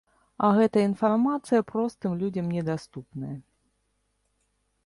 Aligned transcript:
А 0.45 0.47
гэтая 0.59 0.85
інфармацыя 0.91 1.61
простым 1.73 2.11
людзям 2.23 2.45
недаступная. 2.57 3.35